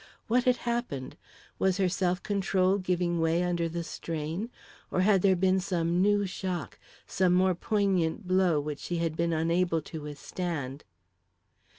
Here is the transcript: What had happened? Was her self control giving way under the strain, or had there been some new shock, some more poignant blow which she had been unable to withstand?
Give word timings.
What 0.25 0.45
had 0.45 0.55
happened? 0.65 1.15
Was 1.59 1.77
her 1.77 1.87
self 1.87 2.23
control 2.23 2.79
giving 2.79 3.21
way 3.21 3.43
under 3.43 3.69
the 3.69 3.83
strain, 3.83 4.49
or 4.89 5.01
had 5.01 5.21
there 5.21 5.35
been 5.35 5.59
some 5.59 6.01
new 6.01 6.25
shock, 6.25 6.79
some 7.05 7.33
more 7.33 7.53
poignant 7.53 8.27
blow 8.27 8.59
which 8.59 8.79
she 8.79 8.97
had 8.97 9.15
been 9.15 9.31
unable 9.31 9.79
to 9.83 10.01
withstand? 10.01 10.85